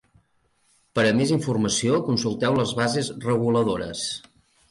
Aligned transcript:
Per 0.99 1.03
a 1.09 1.11
més 1.17 1.33
informació, 1.35 1.99
consulteu 2.09 2.57
les 2.61 2.73
bases 2.81 3.13
reguladores. 3.29 4.09